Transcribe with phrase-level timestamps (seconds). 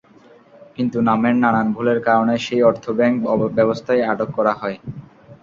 [0.75, 3.15] কিন্তু নামের বানান ভুলের কারণে সেই অর্থ ব্যাংক
[3.57, 4.77] ব্যবস্থায় আটক করা হয়।